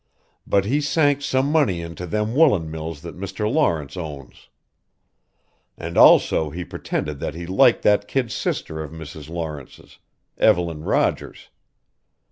But 0.47 0.65
he 0.65 0.81
sank 0.81 1.21
some 1.21 1.51
money 1.51 1.79
into 1.79 2.07
them 2.07 2.33
woolen 2.33 2.71
mills 2.71 3.03
that 3.03 3.15
Mr. 3.15 3.47
Lawrence 3.47 3.95
owns. 3.95 4.49
And 5.77 5.95
also 5.95 6.49
he 6.49 6.65
pretended 6.65 7.19
that 7.19 7.35
he 7.35 7.45
liked 7.45 7.83
that 7.83 8.07
kid 8.07 8.31
sister 8.31 8.81
of 8.83 8.89
Mrs. 8.91 9.29
Lawrence's 9.29 9.99
Evelyn 10.39 10.83
Rogers. 10.85 11.49